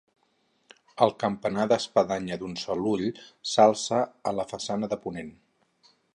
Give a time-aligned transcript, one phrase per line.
[1.05, 3.05] El campanar d'espadanya d'un sol ull
[3.51, 4.01] s'alça
[4.33, 5.33] a la façana de ponent.